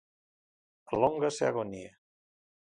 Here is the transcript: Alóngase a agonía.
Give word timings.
Alóngase 0.91 1.43
a 1.45 1.49
agonía. 1.51 1.93